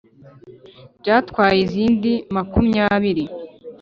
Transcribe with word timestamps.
byatwaye 0.99 1.57
izindi 1.65 2.11
makumyabiri 2.35 3.25